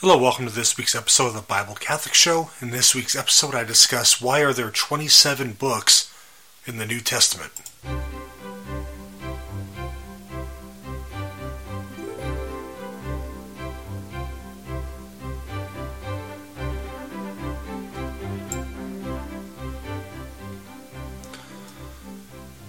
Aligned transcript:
Hello, 0.00 0.16
welcome 0.16 0.46
to 0.46 0.54
this 0.54 0.78
week's 0.78 0.94
episode 0.94 1.26
of 1.26 1.34
the 1.34 1.42
Bible 1.42 1.74
Catholic 1.74 2.14
Show. 2.14 2.50
In 2.62 2.70
this 2.70 2.94
week's 2.94 3.16
episode, 3.16 3.52
I 3.56 3.64
discuss 3.64 4.22
why 4.22 4.44
are 4.44 4.52
there 4.52 4.70
27 4.70 5.54
books 5.54 6.14
in 6.66 6.78
the 6.78 6.86
New 6.86 7.00
Testament. 7.00 7.50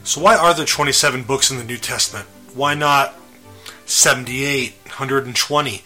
So 0.04 0.20
why 0.20 0.36
are 0.36 0.55
there 0.55 0.66
27 0.66 1.21
books 1.25 1.52
in 1.52 1.59
the 1.59 1.64
New 1.64 1.77
Testament? 1.77 2.27
Why 2.55 2.73
not 2.73 3.14
78, 3.86 4.73
120? 4.86 5.84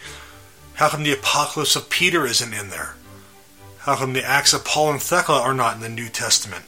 How 0.74 0.88
come 0.88 1.04
the 1.04 1.12
Apocalypse 1.12 1.76
of 1.76 1.88
Peter 1.88 2.26
isn't 2.26 2.52
in 2.52 2.70
there? 2.70 2.96
How 3.78 3.96
come 3.96 4.12
the 4.12 4.24
Acts 4.24 4.52
of 4.52 4.64
Paul 4.64 4.92
and 4.92 5.02
Thecla 5.02 5.40
are 5.40 5.54
not 5.54 5.76
in 5.76 5.82
the 5.82 5.88
New 5.88 6.08
Testament? 6.08 6.64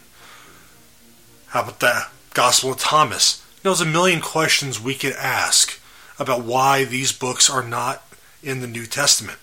How 1.49 1.63
about 1.63 1.81
the 1.81 2.07
Gospel 2.33 2.73
of 2.73 2.79
Thomas? 2.79 3.43
There's 3.63 3.81
a 3.81 3.87
million 3.87 4.21
questions 4.21 4.81
we 4.81 4.95
could 4.95 5.15
ask 5.15 5.81
about 6.19 6.45
why 6.45 6.85
these 6.85 7.11
books 7.11 7.51
are 7.51 7.67
not 7.67 8.05
in 8.43 8.61
the 8.61 8.67
New 8.67 8.87
Testament. 8.87 9.39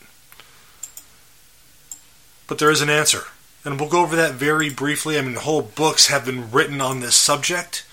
But 2.48 2.60
there 2.60 2.72
is 2.72 2.82
an 2.82 2.90
answer. 2.90 3.24
And 3.66 3.80
we'll 3.80 3.90
go 3.90 4.02
over 4.02 4.16
that 4.16 4.34
very 4.34 4.70
briefly. 4.70 5.18
I 5.18 5.22
mean, 5.22 5.36
whole 5.36 5.62
books 5.62 6.08
have 6.08 6.26
been 6.26 6.52
written 6.52 6.80
on 6.80 7.00
this 7.00 7.16
subject. 7.16 7.86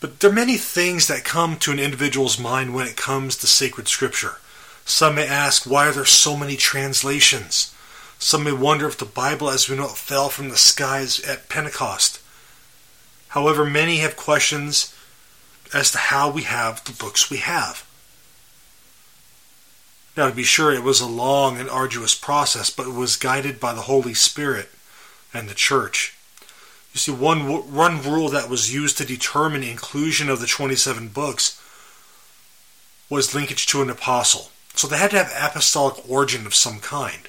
But 0.00 0.20
there 0.20 0.30
are 0.30 0.34
many 0.34 0.56
things 0.56 1.06
that 1.08 1.24
come 1.24 1.58
to 1.58 1.70
an 1.70 1.78
individual's 1.78 2.38
mind 2.38 2.74
when 2.74 2.86
it 2.86 2.96
comes 2.96 3.36
to 3.36 3.46
sacred 3.46 3.86
scripture. 3.88 4.38
Some 4.84 5.14
may 5.16 5.26
ask, 5.26 5.64
why 5.64 5.88
are 5.88 5.92
there 5.92 6.04
so 6.04 6.36
many 6.36 6.56
translations? 6.56 7.74
Some 8.18 8.44
may 8.44 8.52
wonder 8.52 8.86
if 8.86 8.98
the 8.98 9.04
Bible, 9.04 9.50
as 9.50 9.68
we 9.68 9.76
know 9.76 9.86
it, 9.86 9.96
fell 9.96 10.28
from 10.28 10.48
the 10.48 10.56
skies 10.56 11.20
at 11.20 11.48
Pentecost. 11.48 12.20
However, 13.28 13.64
many 13.64 13.98
have 13.98 14.16
questions 14.16 14.94
as 15.72 15.90
to 15.90 15.98
how 15.98 16.30
we 16.30 16.42
have 16.42 16.84
the 16.84 16.92
books 16.92 17.30
we 17.30 17.38
have. 17.38 17.86
Now, 20.16 20.28
to 20.28 20.34
be 20.34 20.44
sure, 20.44 20.72
it 20.72 20.84
was 20.84 21.00
a 21.00 21.06
long 21.06 21.58
and 21.58 21.68
arduous 21.68 22.14
process, 22.14 22.70
but 22.70 22.86
it 22.86 22.94
was 22.94 23.16
guided 23.16 23.58
by 23.58 23.74
the 23.74 23.82
Holy 23.82 24.14
Spirit 24.14 24.68
and 25.32 25.48
the 25.48 25.54
Church. 25.54 26.16
You 26.92 26.98
see, 26.98 27.10
one, 27.10 27.40
one 27.74 28.00
rule 28.02 28.28
that 28.28 28.48
was 28.48 28.72
used 28.72 28.96
to 28.98 29.04
determine 29.04 29.64
inclusion 29.64 30.28
of 30.30 30.40
the 30.40 30.46
27 30.46 31.08
books 31.08 31.60
was 33.10 33.34
linkage 33.34 33.66
to 33.66 33.82
an 33.82 33.90
apostle. 33.90 34.50
So 34.74 34.88
they 34.88 34.98
had 34.98 35.10
to 35.12 35.22
have 35.22 35.50
apostolic 35.50 36.08
origin 36.08 36.46
of 36.46 36.54
some 36.54 36.80
kind. 36.80 37.28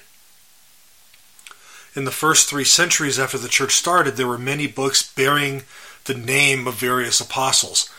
In 1.94 2.04
the 2.04 2.10
first 2.10 2.48
three 2.48 2.64
centuries 2.64 3.18
after 3.18 3.38
the 3.38 3.48
church 3.48 3.72
started, 3.72 4.16
there 4.16 4.26
were 4.26 4.38
many 4.38 4.66
books 4.66 5.02
bearing 5.02 5.62
the 6.04 6.14
name 6.14 6.66
of 6.66 6.74
various 6.74 7.20
apostles. 7.20 7.90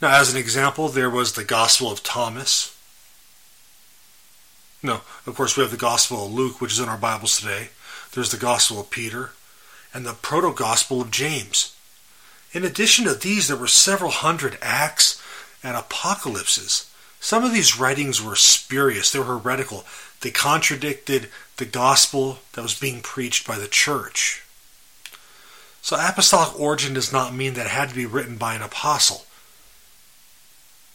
Now, 0.00 0.18
as 0.20 0.32
an 0.32 0.38
example, 0.38 0.88
there 0.88 1.08
was 1.08 1.32
the 1.32 1.44
Gospel 1.44 1.90
of 1.90 2.02
Thomas. 2.02 2.76
No, 4.82 5.02
of 5.26 5.34
course, 5.34 5.56
we 5.56 5.62
have 5.62 5.70
the 5.70 5.76
Gospel 5.76 6.26
of 6.26 6.32
Luke, 6.32 6.60
which 6.60 6.72
is 6.72 6.80
in 6.80 6.88
our 6.88 6.98
Bibles 6.98 7.38
today. 7.38 7.68
There's 8.12 8.32
the 8.32 8.36
Gospel 8.36 8.80
of 8.80 8.90
Peter 8.90 9.30
and 9.94 10.04
the 10.04 10.12
Proto 10.12 10.52
Gospel 10.52 11.00
of 11.00 11.10
James. 11.10 11.74
In 12.52 12.64
addition 12.64 13.04
to 13.04 13.14
these, 13.14 13.48
there 13.48 13.56
were 13.56 13.68
several 13.68 14.10
hundred 14.10 14.58
Acts 14.60 15.22
and 15.62 15.76
Apocalypses. 15.76 16.91
Some 17.22 17.44
of 17.44 17.52
these 17.52 17.78
writings 17.78 18.20
were 18.20 18.34
spurious, 18.34 19.12
they 19.12 19.20
were 19.20 19.38
heretical. 19.38 19.84
They 20.22 20.32
contradicted 20.32 21.30
the 21.56 21.64
gospel 21.64 22.40
that 22.52 22.62
was 22.62 22.78
being 22.78 23.00
preached 23.00 23.46
by 23.46 23.58
the 23.58 23.68
church. 23.68 24.42
So, 25.80 25.96
apostolic 25.96 26.58
origin 26.58 26.94
does 26.94 27.12
not 27.12 27.32
mean 27.32 27.54
that 27.54 27.66
it 27.66 27.70
had 27.70 27.90
to 27.90 27.94
be 27.94 28.06
written 28.06 28.38
by 28.38 28.56
an 28.56 28.62
apostle, 28.62 29.24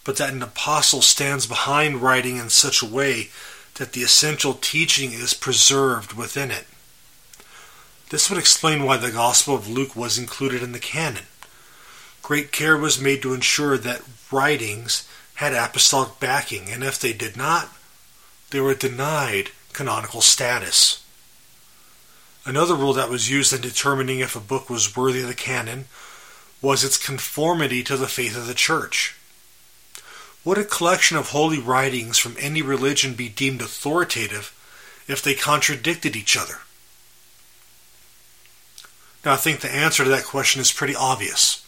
but 0.03 0.17
that 0.17 0.33
an 0.33 0.43
apostle 0.43 1.01
stands 1.01 1.47
behind 1.47 2.01
writing 2.01 2.35
in 2.35 2.49
such 2.49 2.81
a 2.81 2.85
way 2.85 3.29
that 3.75 3.93
the 3.93 4.03
essential 4.03 4.53
teaching 4.53 5.13
is 5.13 5.33
preserved 5.33 6.11
within 6.11 6.51
it. 6.51 6.67
This 8.09 8.29
would 8.29 8.39
explain 8.39 8.83
why 8.83 8.97
the 8.97 9.11
Gospel 9.11 9.55
of 9.55 9.69
Luke 9.69 9.95
was 9.95 10.17
included 10.17 10.61
in 10.61 10.73
the 10.73 10.79
canon. 10.79 11.27
Great 12.21 12.51
care 12.51 12.75
was 12.75 12.99
made 12.99 13.21
to 13.21 13.33
ensure 13.33 13.77
that 13.77 14.01
writings 14.29 15.07
had 15.37 15.53
apostolic 15.53 16.19
backing, 16.19 16.67
and 16.71 16.83
if 16.83 16.97
they 16.97 17.13
did 17.13 17.37
not, 17.37 17.69
they 18.49 18.59
were 18.59 18.73
denied 18.73 19.51
canonical 19.71 20.19
status. 20.19 21.03
Another 22.43 22.73
rule 22.73 22.93
that 22.93 23.09
was 23.09 23.29
used 23.29 23.53
in 23.53 23.61
determining 23.61 24.19
if 24.19 24.35
a 24.35 24.39
book 24.39 24.67
was 24.67 24.97
worthy 24.97 25.21
of 25.21 25.27
the 25.27 25.35
canon 25.35 25.85
was 26.59 26.83
its 26.83 26.97
conformity 26.97 27.83
to 27.83 27.95
the 27.95 28.07
faith 28.07 28.35
of 28.35 28.47
the 28.47 28.55
Church. 28.55 29.15
Would 30.43 30.57
a 30.57 30.63
collection 30.63 31.17
of 31.17 31.29
holy 31.29 31.59
writings 31.59 32.17
from 32.17 32.35
any 32.39 32.63
religion 32.63 33.13
be 33.13 33.29
deemed 33.29 33.61
authoritative 33.61 34.51
if 35.07 35.21
they 35.21 35.35
contradicted 35.35 36.15
each 36.15 36.35
other? 36.35 36.61
Now, 39.23 39.33
I 39.33 39.37
think 39.37 39.59
the 39.59 39.69
answer 39.69 40.03
to 40.03 40.09
that 40.09 40.25
question 40.25 40.61
is 40.61 40.71
pretty 40.71 40.95
obvious 40.95 41.63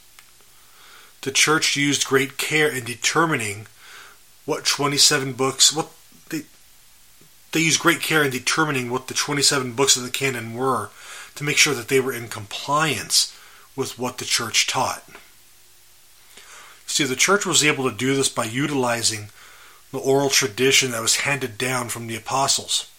the 1.22 1.32
church 1.32 1.76
used 1.76 2.06
great 2.06 2.38
care 2.38 2.70
in 2.70 2.84
determining 2.84 3.68
what 4.46 4.66
27 4.66 5.34
books 5.34 5.74
what 5.74 5.92
they 6.30 6.44
they 7.52 7.62
used 7.62 7.80
great 7.80 8.02
care 8.02 8.24
in 8.24 8.32
determining 8.32 8.90
what 8.90 9.08
the 9.08 9.14
27 9.14 9.74
books 9.74 9.96
of 9.96 10.04
the 10.04 10.10
canon 10.10 10.54
were 10.54 10.90
to 11.36 11.44
make 11.44 11.58
sure 11.58 11.74
that 11.74 11.88
they 11.88 12.00
were 12.00 12.14
in 12.14 12.28
compliance 12.28 13.36
with 13.76 13.98
what 13.98 14.18
the 14.18 14.26
church 14.26 14.68
taught. 14.68 15.04
See, 16.86 17.06
the 17.06 17.16
church 17.16 17.46
was 17.46 17.64
able 17.64 17.90
to 17.90 17.96
do 17.96 18.16
this 18.16 18.30
by 18.30 18.44
utilizing 18.44 19.30
the 19.92 20.00
oral 20.00 20.30
tradition 20.30 20.92
that 20.92 21.02
was 21.02 21.18
handed 21.18 21.58
down 21.58 21.90
from 21.90 22.08
the 22.08 22.16
apostles. 22.16 22.92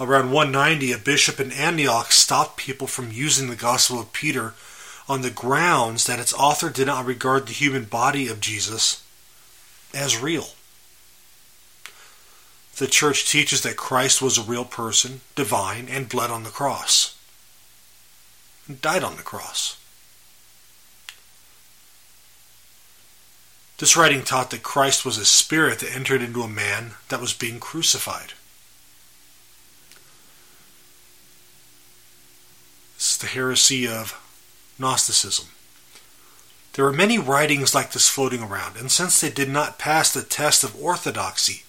Around 0.00 0.32
190, 0.32 0.92
a 0.92 0.98
bishop 0.98 1.40
in 1.40 1.52
Antioch 1.52 2.12
stopped 2.12 2.56
people 2.56 2.86
from 2.86 3.12
using 3.12 3.48
the 3.48 3.56
Gospel 3.56 4.00
of 4.00 4.12
Peter 4.12 4.54
on 5.08 5.22
the 5.22 5.30
grounds 5.30 6.04
that 6.06 6.18
its 6.18 6.34
author 6.34 6.68
did 6.68 6.86
not 6.86 7.06
regard 7.06 7.46
the 7.46 7.52
human 7.52 7.84
body 7.84 8.28
of 8.28 8.40
Jesus 8.40 9.02
as 9.94 10.20
real. 10.20 10.48
The 12.76 12.86
church 12.86 13.28
teaches 13.28 13.62
that 13.62 13.76
Christ 13.76 14.20
was 14.22 14.38
a 14.38 14.42
real 14.42 14.64
person, 14.64 15.22
divine, 15.34 15.88
and 15.88 16.08
bled 16.08 16.30
on 16.30 16.44
the 16.44 16.50
cross, 16.50 17.16
and 18.68 18.80
died 18.80 19.02
on 19.02 19.16
the 19.16 19.22
cross. 19.22 19.78
This 23.78 23.96
writing 23.96 24.22
taught 24.22 24.50
that 24.50 24.62
Christ 24.62 25.04
was 25.04 25.18
a 25.18 25.24
spirit 25.24 25.78
that 25.78 25.94
entered 25.94 26.20
into 26.20 26.42
a 26.42 26.48
man 26.48 26.92
that 27.08 27.20
was 27.20 27.32
being 27.32 27.60
crucified. 27.60 28.32
This 32.96 33.12
is 33.12 33.18
the 33.18 33.28
heresy 33.28 33.86
of 33.86 34.20
Gnosticism. 34.78 35.46
There 36.74 36.86
are 36.86 36.92
many 36.92 37.18
writings 37.18 37.74
like 37.74 37.90
this 37.90 38.08
floating 38.08 38.42
around, 38.42 38.76
and 38.76 38.90
since 38.90 39.20
they 39.20 39.30
did 39.30 39.48
not 39.48 39.78
pass 39.78 40.12
the 40.12 40.22
test 40.22 40.62
of 40.62 40.80
orthodoxy, 40.80 41.64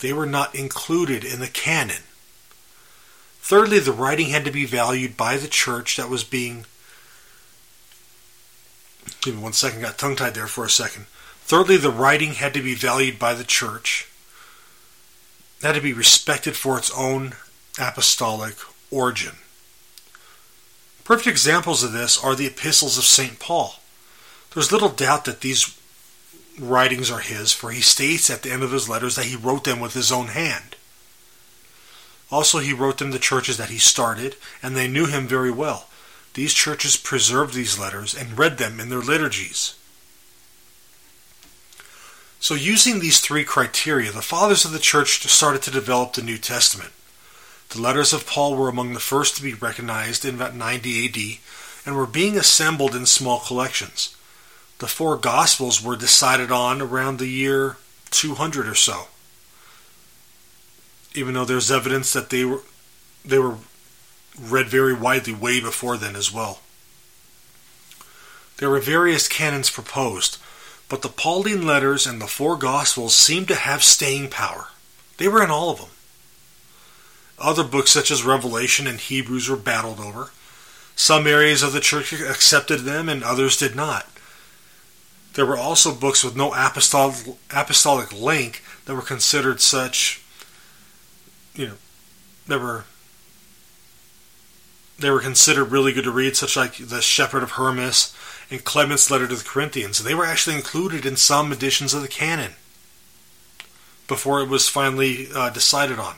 they 0.00 0.12
were 0.12 0.26
not 0.26 0.54
included 0.54 1.24
in 1.24 1.40
the 1.40 1.48
canon. 1.48 2.02
Thirdly, 3.40 3.78
the 3.78 3.92
writing 3.92 4.28
had 4.28 4.44
to 4.44 4.50
be 4.50 4.66
valued 4.66 5.16
by 5.16 5.36
the 5.36 5.48
church 5.48 5.96
that 5.96 6.10
was 6.10 6.24
being. 6.24 6.66
Give 9.22 9.36
me 9.36 9.42
one 9.42 9.52
second, 9.52 9.80
got 9.80 9.96
tongue 9.96 10.16
tied 10.16 10.34
there 10.34 10.46
for 10.46 10.64
a 10.64 10.70
second. 10.70 11.06
Thirdly, 11.42 11.76
the 11.76 11.90
writing 11.90 12.34
had 12.34 12.52
to 12.54 12.62
be 12.62 12.74
valued 12.74 13.18
by 13.18 13.34
the 13.34 13.44
church. 13.44 14.08
Had 15.62 15.74
to 15.74 15.80
be 15.80 15.92
respected 15.92 16.56
for 16.56 16.76
its 16.76 16.90
own 16.90 17.34
apostolic 17.78 18.56
origin. 18.90 19.36
Perfect 21.04 21.28
examples 21.28 21.82
of 21.82 21.92
this 21.92 22.22
are 22.22 22.34
the 22.34 22.46
epistles 22.46 22.96
of 22.96 23.04
St. 23.04 23.38
Paul. 23.38 23.76
There's 24.52 24.72
little 24.72 24.88
doubt 24.88 25.26
that 25.26 25.42
these 25.42 25.78
writings 26.58 27.10
are 27.10 27.20
his, 27.20 27.52
for 27.52 27.70
he 27.70 27.82
states 27.82 28.30
at 28.30 28.42
the 28.42 28.50
end 28.50 28.62
of 28.62 28.72
his 28.72 28.88
letters 28.88 29.16
that 29.16 29.26
he 29.26 29.36
wrote 29.36 29.64
them 29.64 29.80
with 29.80 29.92
his 29.92 30.10
own 30.10 30.28
hand. 30.28 30.76
Also, 32.30 32.58
he 32.58 32.72
wrote 32.72 32.98
them 32.98 33.12
to 33.12 33.18
churches 33.18 33.58
that 33.58 33.68
he 33.68 33.78
started, 33.78 34.36
and 34.62 34.74
they 34.74 34.88
knew 34.88 35.06
him 35.06 35.26
very 35.26 35.50
well. 35.50 35.88
These 36.32 36.54
churches 36.54 36.96
preserved 36.96 37.54
these 37.54 37.78
letters 37.78 38.14
and 38.14 38.38
read 38.38 38.58
them 38.58 38.80
in 38.80 38.88
their 38.88 39.00
liturgies. 39.00 39.74
So, 42.40 42.54
using 42.54 42.98
these 42.98 43.20
three 43.20 43.44
criteria, 43.44 44.10
the 44.10 44.22
fathers 44.22 44.64
of 44.64 44.72
the 44.72 44.78
church 44.78 45.22
started 45.28 45.62
to 45.62 45.70
develop 45.70 46.12
the 46.12 46.22
New 46.22 46.38
Testament. 46.38 46.90
The 47.74 47.80
letters 47.80 48.12
of 48.12 48.24
Paul 48.24 48.54
were 48.54 48.68
among 48.68 48.92
the 48.94 49.00
first 49.00 49.34
to 49.34 49.42
be 49.42 49.52
recognized 49.52 50.24
in 50.24 50.36
about 50.36 50.54
90 50.54 51.06
AD 51.06 51.38
and 51.84 51.96
were 51.96 52.06
being 52.06 52.36
assembled 52.36 52.94
in 52.94 53.04
small 53.04 53.40
collections. 53.40 54.16
The 54.78 54.86
four 54.86 55.16
Gospels 55.16 55.82
were 55.82 55.96
decided 55.96 56.52
on 56.52 56.80
around 56.80 57.18
the 57.18 57.26
year 57.26 57.78
200 58.12 58.68
or 58.68 58.76
so. 58.76 59.08
even 61.14 61.34
though 61.34 61.44
there's 61.44 61.70
evidence 61.70 62.12
that 62.12 62.30
they 62.30 62.44
were 62.44 62.62
they 63.24 63.38
were 63.38 63.56
read 64.40 64.66
very 64.68 64.92
widely 64.92 65.32
way 65.32 65.60
before 65.60 65.96
then 65.96 66.14
as 66.14 66.32
well. 66.32 66.60
There 68.58 68.70
were 68.70 68.80
various 68.80 69.26
canons 69.26 69.70
proposed, 69.70 70.38
but 70.88 71.02
the 71.02 71.08
Pauline 71.08 71.66
letters 71.66 72.06
and 72.06 72.20
the 72.20 72.26
four 72.26 72.56
Gospels 72.56 73.16
seemed 73.16 73.48
to 73.48 73.54
have 73.54 73.82
staying 73.82 74.30
power. 74.30 74.68
They 75.18 75.26
were 75.28 75.42
in 75.42 75.50
all 75.50 75.70
of 75.70 75.78
them. 75.78 75.88
Other 77.38 77.64
books, 77.64 77.90
such 77.90 78.10
as 78.10 78.24
Revelation 78.24 78.86
and 78.86 79.00
Hebrews, 79.00 79.48
were 79.48 79.56
battled 79.56 80.00
over. 80.00 80.30
Some 80.96 81.26
areas 81.26 81.62
of 81.62 81.72
the 81.72 81.80
church 81.80 82.12
accepted 82.12 82.80
them 82.80 83.08
and 83.08 83.24
others 83.24 83.56
did 83.56 83.74
not. 83.74 84.08
There 85.34 85.46
were 85.46 85.58
also 85.58 85.92
books 85.92 86.22
with 86.22 86.36
no 86.36 86.54
apostolic, 86.54 87.36
apostolic 87.50 88.12
link 88.12 88.62
that 88.84 88.94
were 88.94 89.02
considered 89.02 89.60
such, 89.60 90.22
you 91.54 91.66
know, 91.66 91.74
that 92.46 92.60
were 92.60 92.84
they 94.96 95.10
were 95.10 95.20
considered 95.20 95.72
really 95.72 95.92
good 95.92 96.04
to 96.04 96.12
read, 96.12 96.36
such 96.36 96.56
like 96.56 96.76
the 96.76 97.02
Shepherd 97.02 97.42
of 97.42 97.52
Hermas 97.52 98.14
and 98.48 98.64
Clement's 98.64 99.10
letter 99.10 99.26
to 99.26 99.34
the 99.34 99.44
Corinthians. 99.44 100.02
They 100.02 100.14
were 100.14 100.24
actually 100.24 100.54
included 100.54 101.04
in 101.04 101.16
some 101.16 101.50
editions 101.50 101.94
of 101.94 102.02
the 102.02 102.08
canon 102.08 102.52
before 104.06 104.40
it 104.40 104.48
was 104.48 104.68
finally 104.68 105.28
uh, 105.34 105.50
decided 105.50 105.98
on. 105.98 106.14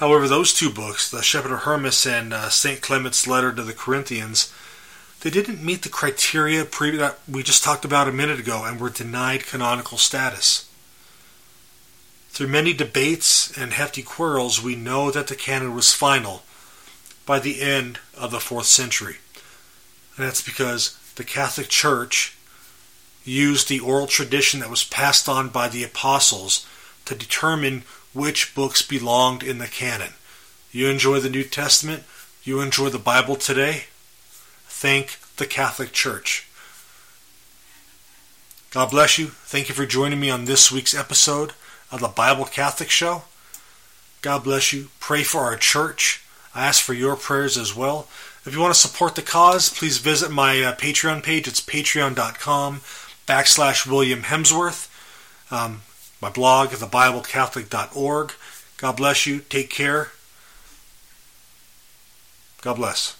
However, 0.00 0.26
those 0.26 0.54
two 0.54 0.70
books, 0.70 1.10
the 1.10 1.22
Shepherd 1.22 1.52
of 1.52 1.60
Hermas 1.60 2.06
and 2.06 2.32
uh, 2.32 2.48
St. 2.48 2.80
Clement's 2.80 3.26
letter 3.26 3.52
to 3.52 3.62
the 3.62 3.74
Corinthians, 3.74 4.50
they 5.20 5.28
didn't 5.28 5.62
meet 5.62 5.82
the 5.82 5.90
criteria 5.90 6.64
pre- 6.64 6.96
that 6.96 7.18
we 7.30 7.42
just 7.42 7.62
talked 7.62 7.84
about 7.84 8.08
a 8.08 8.12
minute 8.12 8.40
ago 8.40 8.64
and 8.64 8.80
were 8.80 8.88
denied 8.88 9.44
canonical 9.44 9.98
status. 9.98 10.70
Through 12.30 12.48
many 12.48 12.72
debates 12.72 13.54
and 13.58 13.74
hefty 13.74 14.02
quarrels, 14.02 14.62
we 14.62 14.74
know 14.74 15.10
that 15.10 15.26
the 15.26 15.36
canon 15.36 15.74
was 15.74 15.92
final 15.92 16.44
by 17.26 17.38
the 17.38 17.60
end 17.60 17.98
of 18.16 18.30
the 18.30 18.38
4th 18.38 18.64
century. 18.64 19.18
And 20.16 20.26
that's 20.26 20.40
because 20.40 20.98
the 21.16 21.24
Catholic 21.24 21.68
Church 21.68 22.38
used 23.22 23.68
the 23.68 23.80
oral 23.80 24.06
tradition 24.06 24.60
that 24.60 24.70
was 24.70 24.82
passed 24.82 25.28
on 25.28 25.50
by 25.50 25.68
the 25.68 25.84
apostles 25.84 26.66
to 27.04 27.14
determine 27.14 27.84
which 28.12 28.54
books 28.54 28.82
belonged 28.82 29.42
in 29.42 29.58
the 29.58 29.66
canon. 29.66 30.14
You 30.72 30.88
enjoy 30.88 31.20
the 31.20 31.30
New 31.30 31.44
Testament? 31.44 32.04
You 32.42 32.60
enjoy 32.60 32.88
the 32.88 32.98
Bible 32.98 33.36
today? 33.36 33.84
Thank 34.66 35.18
the 35.36 35.46
Catholic 35.46 35.92
Church. 35.92 36.48
God 38.70 38.90
bless 38.90 39.18
you. 39.18 39.26
Thank 39.26 39.68
you 39.68 39.74
for 39.74 39.84
joining 39.84 40.20
me 40.20 40.30
on 40.30 40.44
this 40.44 40.70
week's 40.70 40.94
episode 40.94 41.52
of 41.90 42.00
the 42.00 42.08
Bible 42.08 42.44
Catholic 42.44 42.88
Show. 42.88 43.22
God 44.22 44.44
bless 44.44 44.72
you. 44.72 44.88
Pray 45.00 45.22
for 45.22 45.40
our 45.40 45.56
church. 45.56 46.24
I 46.54 46.66
ask 46.66 46.82
for 46.82 46.94
your 46.94 47.16
prayers 47.16 47.56
as 47.56 47.74
well. 47.74 48.06
If 48.46 48.54
you 48.54 48.60
want 48.60 48.72
to 48.74 48.80
support 48.80 49.16
the 49.16 49.22
cause, 49.22 49.70
please 49.70 49.98
visit 49.98 50.30
my 50.30 50.62
uh, 50.62 50.74
Patreon 50.76 51.22
page. 51.22 51.46
It's 51.48 51.60
patreon.com 51.60 52.80
backslash 53.26 53.86
William 53.86 54.22
Hemsworth. 54.22 54.88
Um, 55.52 55.82
my 56.20 56.30
blog, 56.30 56.70
thebiblecatholic.org. 56.70 58.32
God 58.76 58.96
bless 58.96 59.26
you. 59.26 59.40
Take 59.40 59.70
care. 59.70 60.12
God 62.62 62.74
bless. 62.74 63.16